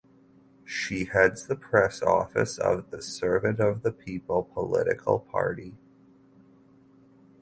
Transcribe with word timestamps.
She 0.65 1.05
heads 1.05 1.45
the 1.45 1.55
press 1.55 2.01
office 2.01 2.57
of 2.57 2.89
the 2.89 3.03
Servant 3.03 3.59
of 3.59 3.83
the 3.83 3.91
People 3.91 4.49
political 4.51 5.19
party. 5.19 5.75